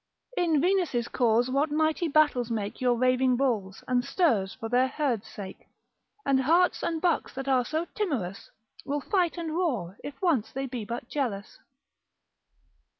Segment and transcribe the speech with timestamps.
[0.35, 5.27] In Venus' cause what mighty battles make Your raving bulls, and stirs for their herd's
[5.27, 5.67] sake:
[6.25, 8.49] And harts and bucks that are so timorous,
[8.83, 11.59] Will fight and roar, if once they be but jealous.